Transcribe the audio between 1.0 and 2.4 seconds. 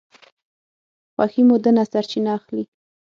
خوښي مو ده نه سرچینه